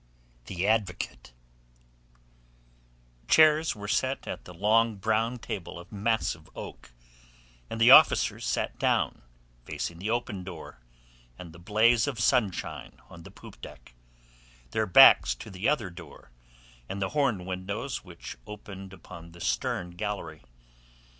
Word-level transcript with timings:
THE 0.47 0.65
ADVOCATE 0.65 1.31
Chairs 3.27 3.75
were 3.75 3.87
set 3.87 4.25
at 4.27 4.45
the 4.45 4.53
long 4.55 4.95
brown 4.95 5.37
table 5.37 5.77
of 5.77 5.91
massive 5.91 6.49
oak, 6.55 6.91
and 7.69 7.79
the 7.79 7.91
officers 7.91 8.43
sat 8.43 8.79
down, 8.79 9.21
facing 9.63 9.99
the 9.99 10.09
open 10.09 10.43
door 10.43 10.79
and 11.37 11.53
the 11.53 11.59
blaze 11.59 12.07
of 12.07 12.19
sunshine 12.19 12.99
on 13.11 13.21
the 13.21 13.29
poop 13.29 13.61
deck, 13.61 13.93
their 14.71 14.87
backs 14.87 15.35
to 15.35 15.51
the 15.51 15.69
other 15.69 15.91
door 15.91 16.31
and 16.89 16.99
the 16.99 17.09
horn 17.09 17.45
windows 17.45 18.03
which 18.03 18.35
opened 18.47 18.93
upon 18.93 19.33
the 19.33 19.39
stern 19.39 19.91
gallery. 19.91 20.41